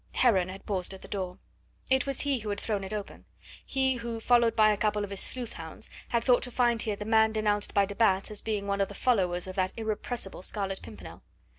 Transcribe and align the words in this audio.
Heron 0.13 0.49
had 0.49 0.65
paused 0.65 0.95
at 0.95 1.03
the 1.03 1.07
door. 1.07 1.37
It 1.87 2.07
was 2.07 2.21
he 2.21 2.39
who 2.39 2.49
had 2.49 2.59
thrown 2.59 2.83
it 2.83 2.91
open 2.91 3.25
he 3.63 3.97
who, 3.97 4.19
followed 4.19 4.55
by 4.55 4.71
a 4.71 4.75
couple 4.77 5.03
of 5.03 5.11
his 5.11 5.19
sleuth 5.19 5.53
hounds, 5.53 5.91
had 6.07 6.23
thought 6.23 6.41
to 6.41 6.49
find 6.49 6.81
here 6.81 6.95
the 6.95 7.05
man 7.05 7.31
denounced 7.33 7.75
by 7.75 7.85
de 7.85 7.93
Batz 7.93 8.31
as 8.31 8.41
being 8.41 8.65
one 8.65 8.81
of 8.81 8.87
the 8.87 8.95
followers 8.95 9.45
of 9.45 9.53
that 9.57 9.73
irrepressible 9.77 10.41
Scarlet 10.41 10.81
Pimpernel. 10.81 11.21